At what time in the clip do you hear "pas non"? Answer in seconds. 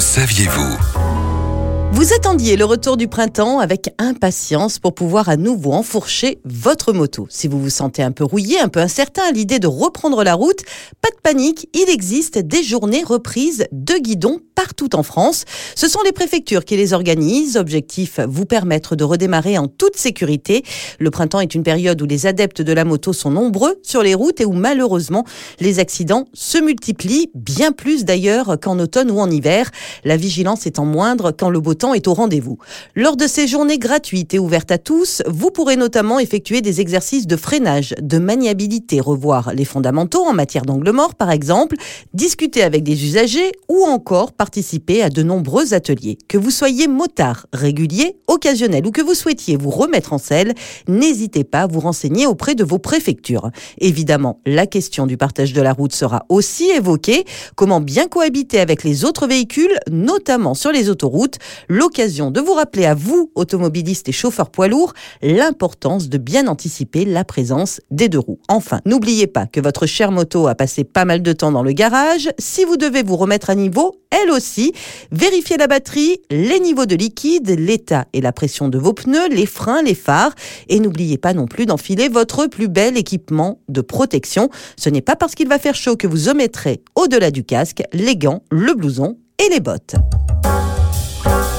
81.18-81.46